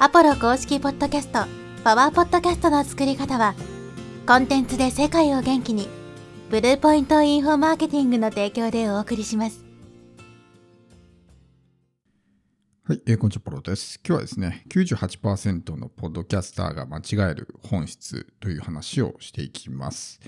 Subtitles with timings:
[0.00, 1.44] アポロ公式ポッドキャスト、
[1.84, 3.54] パワーポッドキャストの作り方は、
[4.26, 5.88] コンテンツで世界を元気に、
[6.50, 9.64] ブルーポイントインフォマーケティングの提供でお送りします。
[12.82, 14.00] はい、えー、こんにちは、ポロです。
[14.04, 20.18] 今日はですね、98%のポッドキャスターが間違える本質という話をしていきます。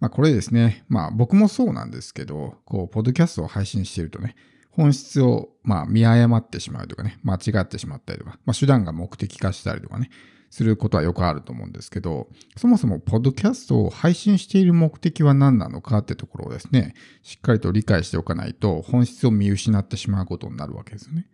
[0.00, 4.34] まあ、これですね、まあ僕もそうなんですけど、こう、ポッドキャストを配信しているとね、
[4.76, 10.10] 本質を、まあ、見誤ってしまうとかね、間違ってしまったりとか、まあ、手段が目的化したりとかね、
[10.50, 21.26] することはよくあると思うんですけど、そもそも、ポッドキャストを配信している目的は何なのかってところをですね、しっかりと理解しておかないと、本質を見失ってしまうことになるわけですよね。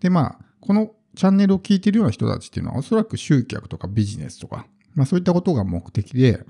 [0.00, 6.44] で、まあ、このチャンネルを聞いているような人たちっていうのは、おそらく集客とかビジネスとか、まあそういったことが目的で、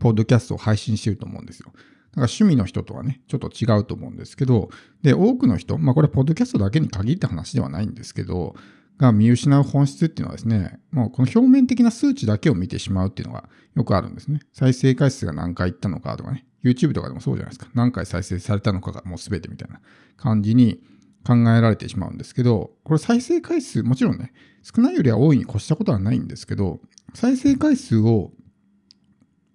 [0.00, 1.72] ポッドキャストを配信していると思うんですよ。
[2.12, 4.70] だか趣味の人とはね、ちょっと違うと思うんですけど、
[5.02, 8.54] で、多くの人、まあこれポッドキャストだけに限った話ではないんですけど、
[8.98, 14.40] が見失う本質っていうのはですね、もうこの表面的な数値だけを見てしまうっていうのがよくあるんですね。
[14.52, 17.70] 再生回数が何回いったのかとかね、YouTube とかでもそうじゃないですか。
[17.74, 19.80] 何回再生されたのかがもう全てみたいな
[20.16, 20.80] 感じに
[21.26, 26.80] 考えられてしまうんですけど、これ再生回数、もちろんね、少ないよりは多いに越したことはないんですけど、
[27.14, 28.32] 再生回数を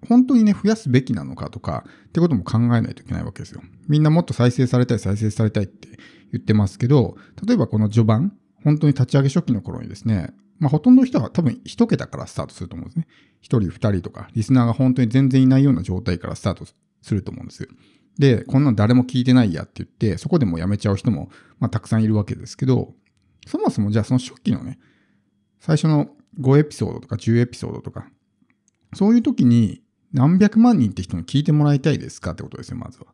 [0.08, 3.62] 本当にね、増やすべきなのかとか、ってことも考えないといけないわけですよ。
[3.88, 5.90] みんなもっと再生されたい、再生されたいって
[6.32, 7.16] 言ってますけど、
[7.46, 13.08] 例えばこの序盤、本当に立ち上げ初期の頃にですね、まあほとんどの人は多分一桁からスタートすると思うんですね。
[13.42, 16.66] 一人、二人とか、リスナーが本当に全然いないような状態からスタート
[17.02, 17.68] すると思うんです。
[18.18, 21.30] で、こんなの誰も聞いてないやって言って、そこでもやめちゃう人も、
[21.60, 22.94] まあ、たくさんいるわけですけど、
[23.46, 24.80] そもそもじゃあその初期のね、
[25.60, 28.10] 最初の5エピソードとか10エピソードとか、
[28.94, 29.82] そういう時に
[30.16, 33.08] 何百万人って人に聞いてもらいたいですかってことですよ、まずは。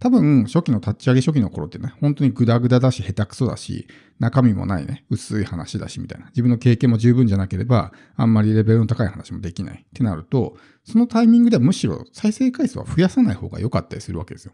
[0.00, 3.86] 多分、初期の立ち上げ初期の頃ってね、本当にグダグダだし、下手くそだし、
[4.18, 6.26] 中身もないね、薄い話だし、みたいな。
[6.28, 14.52] 自分の経験も十分じゃなければ、あんまりレベルの高い話もできないってなると、そのタイミングではむしろ再生回数は増やさない方が良かったりするわけですよ。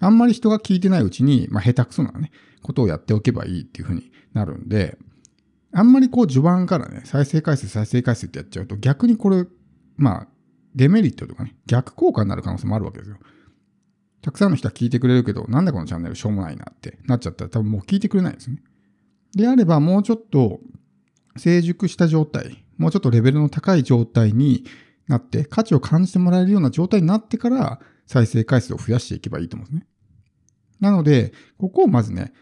[0.00, 2.30] あんまり人が聞いてないうちに、まあ、下手くそなね、
[2.62, 4.98] ことをやっておけばいいっていう風になるんで、
[5.72, 9.44] あんまりこう序盤からね、再生回数、再生回数ってやっちゃうと、逆にこれ、
[9.96, 10.28] まあ、
[10.78, 13.18] デメリットとかね、逆効果になる可能性もあるわけですよ。
[14.22, 18.62] たくさんの人は聞いてくれるけど、なんでこのチャンネルしょうもないなってなっちゃったら多分もう聞いてくれないですね。
[19.34, 20.60] であれば、もうちょっと
[21.36, 24.64] 成熟した状態、もうちょっとレベルの高い状態に
[25.08, 29.86] なって、価値を感じてもらえるような状態になってから、再生回数を増やしていけばいいと思うんですね。
[30.78, 32.32] なので、ここをまずね、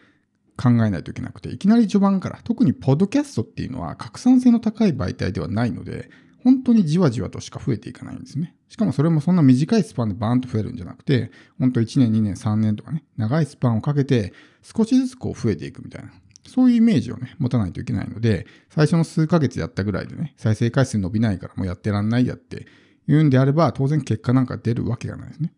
[0.59, 6.11] 考えないといけなくて、いきなり序盤から、特にポッドキャストっていうのは拡散性の高い媒体ではないので、
[6.47, 8.55] 本当にじわじわとしか増えていかないんですね。
[8.69, 16.13] しかもそれもそんな短いスパンでバーンと増えるんじゃなくて、本当1年、2年、3年とかね、長いスパンをかけて少しずつこう増えていくみたいな。
[16.47, 22.69] そういうイメージをね、持たないといけないので、最初の数ヶ月やったぐらいでね、再生回数伸びないからもうやってらんないやって
[23.09, 25.53] 言うんであれば、当然結果なんか出るわけがないですね。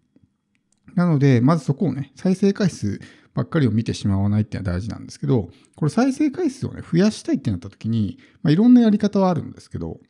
[0.95, 2.99] なので、まずそこをね、再生回数
[3.35, 10.01] ばっかりを見てしまわないっていうのは大事なんですけど、これ再生回数をね、増やしたいってなった時に、まあ、いろんなやり方はあるんですけど、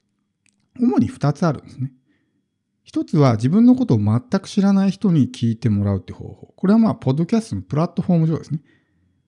[0.79, 1.93] 主に2つあるんですね。
[2.85, 6.55] 一つは自分のことを全く知らない人に聞いてもらうって方法。
[6.57, 8.61] これはまあ、ポッドキャストのプラットフォーム上ですね。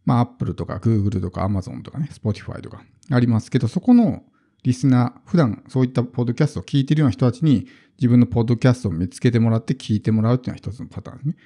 [0.06, 4.22] まあ、Apple とか Google とか Amazon とかね、Spotify とかありますけど、そこの
[4.62, 7.66] リスナー、普段そういったポッドキャストを聞いてるような人たちに
[7.98, 11.36] 自分のポッドキャストを見つけてもらって聞いてもらうっていうのは一つのパターンですね。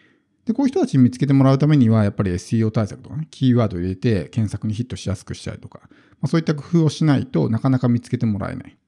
[0.44, 5.88] で、こういう人たちに見つけてもらうためには、やっぱり SEO 対策とかね、キーワードを入れて検索にヒットしやすくしたりとか、ま
[6.22, 8.78] あ、そういった工夫をしないとなかなか見つけてもらえない。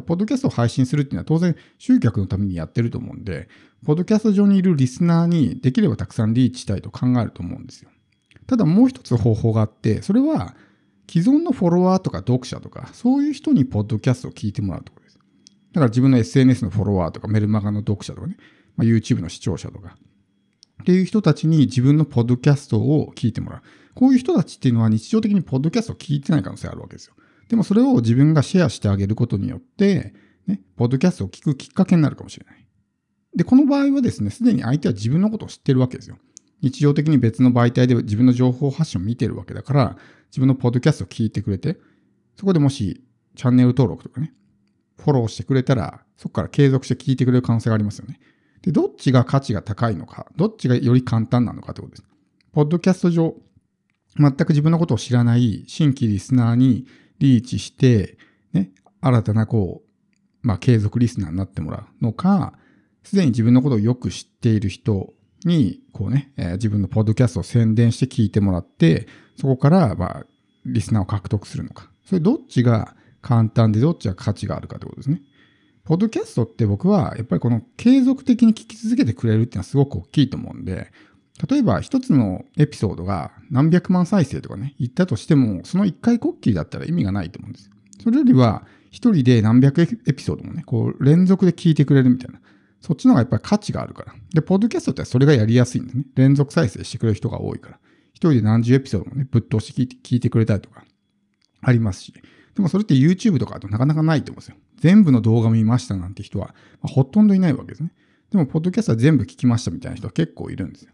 [0.00, 3.48] ポッドキャストを配信するっていうのは当然集客のためにやってると思うんで、
[3.84, 7.90] ポッドキャスト上にいるリスナーにできればたくさんリーチしたいと考えると思うんですよ。
[8.46, 10.54] ただもう一つ方法があって、それは
[11.10, 15.18] 既存のフォロワーとか読者とか、そういう人にポッドキャストを聞いてもらうところです。
[15.18, 15.22] だ
[15.74, 18.36] から自分の SNS のフォロワーとかメルマガの読者とかね、
[18.76, 19.96] まあ、YouTube の視聴者とか、
[20.82, 23.62] っていう人たちに自分のポッドキャストを聞いてもらう。
[23.94, 27.14] こういう人たちっていうのは日常的にポッドキャストを聞いてない可能性あるわけですよ。
[27.52, 30.14] でもそれを自分がシェアしてあげることによって、
[30.46, 32.66] ね、ポッドキャストを聞くきっかけになるかもしれない。
[33.36, 36.16] で、この場合はですね、すでに相手は自分のことを知ってるわけですよ。
[36.62, 39.98] 日常的に別の媒体で自分の情報発信を見てるわけだから、
[40.30, 41.76] 自分のポッドキャストを聞いてくれて、
[42.36, 43.04] そこでもし
[43.36, 44.32] チャンネル登録とかね、
[44.96, 48.18] フォローしてくれたら、そこから継続して聞いてくれる可能性がありますよね。
[48.62, 52.04] で、どっちが価値が高いのか、どっちがより簡単なのかってことです。
[52.52, 53.36] ポッドキャスト上、
[54.16, 56.86] 全く自分のことを知らない新規リスナーに
[57.22, 58.18] リーチして、
[58.52, 62.54] ね、新たなこう、まあ、継続リスナーになってもらうのか、
[63.04, 65.14] すでに自分のことをよく知っている人
[65.44, 70.26] に、こうね、えー、自分のポッドキャストを宣伝して聞いてもらって、そこから、まあ、
[70.66, 71.90] リスナーを獲得するのか。
[72.04, 75.22] それどっちが簡単でどっちが価値があるかってことですね。
[75.84, 80.92] ポッドキャストって僕はやっぱりこの継続的に聞き続けてくれるっていうのはすごく大きいと思うんで、
[81.48, 87.70] 例えば一つのエピソードが何百万再生とかね、言ったとしても、その一回こっきりだったら意味がないと思うんです。
[88.02, 92.40] それよりは、一人で何百エピソードもね、こう連続で聞いてくれるみたいな。
[92.80, 94.14] そっちの方がやっぱり価値があるから。
[94.34, 96.04] で、ポッドキャストってそれがやりやすいんですね。
[96.14, 97.78] 連続再生してくれる人が多いから。
[98.12, 100.84] 一人で何十エピソードもね、ぶっ通して聞いて聞いてくれたりとか、
[101.62, 102.12] ありますし。
[102.54, 104.56] でもそれって YouTube とかだとなかなかないと思うんですよ。
[104.76, 107.92] 全部の動画見ましたなんて人は、まあ、ほとんどいないわけですね。
[108.30, 110.92] でも、ポッドキャストは全部聞きましたみたいな人は結構いるんですよ。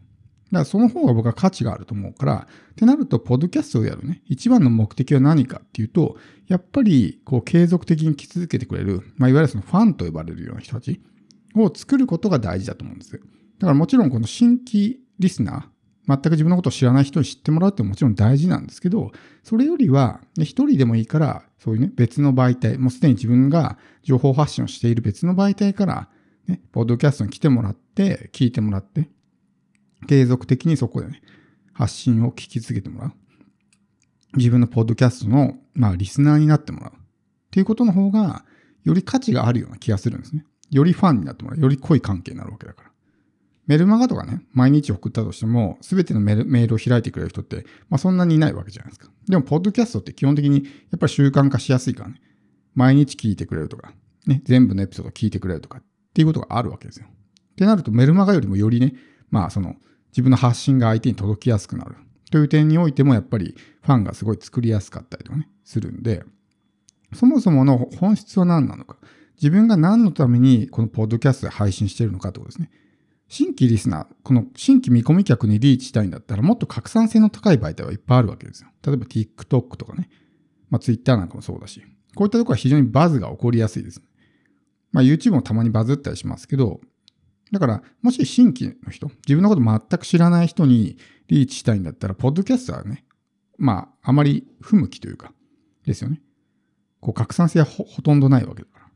[0.50, 6.16] だからその方が僕は価値があると思うから、ってなると、ポッドキャストをやるね、一番の目的は何かっていうと、
[6.46, 11.00] やっぱり、こう、継続的に聞き続けてくれる、まあ、いわゆるそのファンと呼ばれるような人たち
[11.54, 13.20] を作ることが大事だと思うんですよ。
[13.58, 19.12] だからもちろん、この新規リスナー、全く自分のことを知らない人に知ってもらうってもちろん大事なんですけど、
[19.42, 26.08] それよりは、一人でもいいから、そういうね、別の媒体、もうすでに自分が情報発信をしている別の媒体から、
[26.46, 29.10] ね、ポッドキャストに来てもらって、聞いてもらって、
[30.06, 31.22] 継続的にそこでね、
[31.72, 33.12] 発信を聞き続けてもらう。
[34.36, 36.92] 自分のポッドキャストの、まあ、リスナーになってもらう。
[36.94, 37.00] っ
[37.50, 38.44] ていうことの方が、
[38.84, 40.44] より価値があるような気がするんですね。
[40.70, 41.60] よりファンになってもらう。
[41.60, 42.90] より濃い関係になるわけだから。
[43.66, 49.10] メルマガとかね、毎日送ったとしても、すべてのメールを開いてくれる人って、まあそんなにいないわけじゃないですか。
[49.28, 52.20] でも、ポッドキャストって基本的にやっぱり習慣化しやすいからね。
[52.74, 53.92] 毎日聞いてくれるとか、
[54.26, 55.82] ね、全部のエピソード聞いてくれるとかっ
[56.14, 57.06] ていうことがあるわけですよ。
[57.08, 58.94] ってなると、メルマガよりもよりね、
[59.30, 59.76] まあその、
[60.10, 61.96] 自分の発信が相手に届きやすくなる。
[62.30, 66.24] という点においても、やっぱりファンがすごい作りやすかったりとかね、するんで、
[67.14, 68.96] そもそもの本質は何なのか。
[69.36, 72.70] 自分が何のためにこのポッドキャストで配信してるのかってことですね。
[73.28, 78.70] 新規リスナー、この新規見込み客にリーチしたいんだったら、もっと拡散性の高い媒体はいっぱいあるわけですよ。
[78.84, 80.08] 例えば TikTok とかね、
[80.70, 81.82] まあ Twitter なんかもそうだし、
[82.14, 84.02] こういったところは非常にバズが起こりやすいです、
[84.92, 86.80] まあ YouTube もたまにバズったりしますけど、
[87.52, 90.98] だから、もし新規の人、自分のこと全く知らない人に
[91.28, 93.04] リーチしたいんだったら、ポッドキャストはね、
[93.56, 95.32] まあ、あまり不向きというか、
[95.84, 96.20] ですよね。
[97.00, 98.86] こう、拡散性はほとんどないわけだから。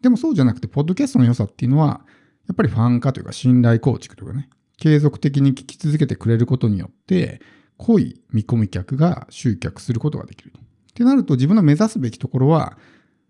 [0.00, 2.04] でもそうじゃなくて、ポッドキャストの良さっていうのは、
[2.48, 4.48] やっぱりファン化というか信頼構築というかね、
[4.78, 7.40] 継続的に聞き続けてくれることによって、
[7.76, 10.60] 濃い見込み客が集客することができると。
[10.60, 10.62] っ
[10.94, 12.78] てなると自分の目指すべきところは、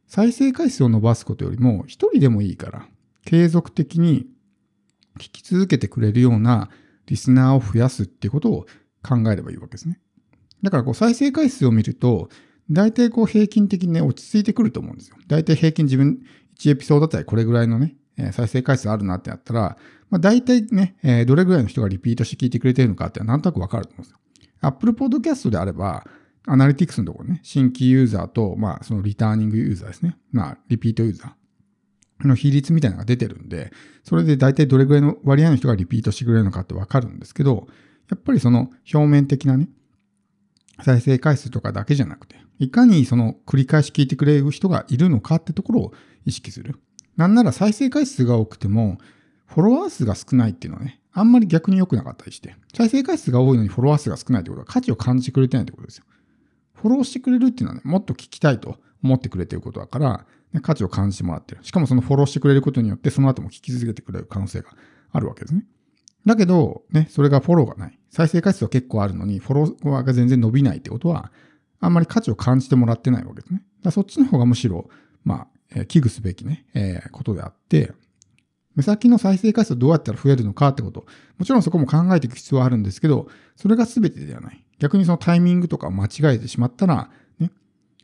[0.06, 2.87] 再生回数を伸ばすことよりも、一人でもいいから、
[3.25, 4.26] 継続的に
[5.19, 6.70] 聞き続けてくれるような
[7.06, 8.67] リスナーを増やすっていうことを
[9.03, 10.00] 考えればいいわけですね。
[10.62, 12.29] だからこう再生回数を見ると、
[12.70, 15.17] 大体こう平均的にね、落ち着いてくると思うんですよ。
[15.26, 16.20] 大体平均自分
[16.59, 17.97] 1エピソードだったらこれぐらいのね、
[18.32, 19.76] 再生回数あるなってなったら、
[20.11, 24.19] まあ、大体ね、え、どれぐらいの人がリピートして聞いてくれてるのかってなんとなくわかると思うんですよ。
[24.61, 26.06] Apple Podcast であれば、
[26.47, 30.17] アナリティクスのところね、新規ユーザーと、まあ、そのリターニングユーザーですね。
[30.31, 31.32] まあ、リピートユーザー
[32.20, 33.73] の比率みたいなのが出てるんで、
[34.05, 37.67] それで大体どれぐらいの割合の人がリピートしてくれるのかってわかるんですけど、
[38.11, 39.69] やっぱりその表面的なね、
[40.82, 45.93] 再生回数とかだけじゃなくて、いかにその繰り返し聞いてくれる人がいるのかってところを
[46.25, 46.76] 意識する。
[47.17, 48.99] なんなら再生回数が多くても、
[49.47, 56.05] フォロワー数が少ないっていうのはね、あんまり逆に良くなかったりして、再生回数が多いのにフォロワー数が少ないってことは価値を感じてくれてないってことですよ。
[56.75, 61.64] フォローしてくれるっていうのはね、もっと聞きたいと思ってくれてることだから、ね、価値を感じてもらってる。
[61.64, 64.71] しかもそのフォローしてくれることによって、その後も聞き続けてくれる可能性が
[65.12, 65.64] あるわけですね。
[66.26, 67.99] だけど、ね、それがフォローがない。
[68.11, 71.32] 再生回数は結構あるのに、フォロワーが全然伸びないってことは、
[71.80, 73.62] あんまり価値を感じてもらってないわけですね。
[73.82, 74.88] だそっちの方がむしろ、
[75.25, 77.92] まあ、え危惧すべきね、えー、ことであって、
[78.75, 81.04] 目先の再生回数どうやったら増えるのかってこと。
[81.38, 84.64] もちろんそこも考えていく必要はあるんですけど、それが全てではない。
[84.78, 87.11] 逆にそのタイミングとかを間違えてしまったら、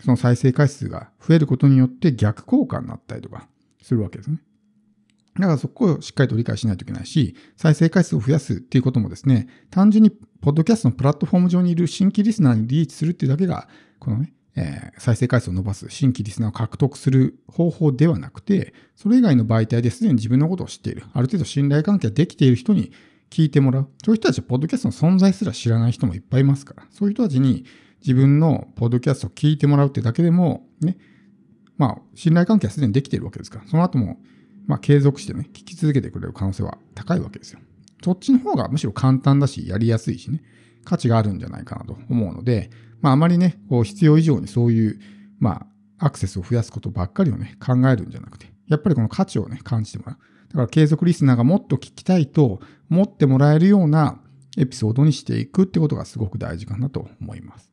[0.02, 3.48] その再生回数が増えることによって逆効果になったりとか
[3.82, 4.38] するわけですね。
[5.38, 13.68] だからそこをしっかりと理解しないといけないし、再生回数を増やすっていうこともですね、単純にポッドキャストのプラットフォーム上にいる新規リスナーにリーチするっていうだけが、
[14.00, 22.92] このね、えー、再生回数を伸ばす、新規リスナーを獲得する方法ではなくて、それ以外の媒体ですでに自分のことを知っている、ある程度信頼関係ができている人に
[23.30, 23.88] 聞いてもらう。
[24.04, 27.64] そういう人たちは、ポッドキャストの存在すら知らない人もいっぱいいますから、そういう人たちに
[28.00, 30.96] 自分のポッドキャストを聞いてもらうってだけでも、ね、
[31.76, 34.18] まあ、信頼関係はすでにできているわけですから、その後も、
[34.66, 37.60] まあ、継続してね、聞き続けてくれる可能性は高いわけですよ。
[38.04, 40.42] そっちの方がむしろ簡単だし、やりやすいしね、
[40.84, 45.00] 価値があるんじゃないかなと思うので、まあ、あまりね、こう必要以上にそういう、
[45.38, 45.66] ま
[45.98, 50.16] あ、アクセスを増やすことばっかりをね、考えるんじゃなくて、やっぱりこの価値をね、感じてもらう。
[50.48, 54.20] だから継続リスナーがもっと聞きたいと思ってもらえるような
[54.56, 57.67] エピソードにしていくってことがすごく大事かなと思います。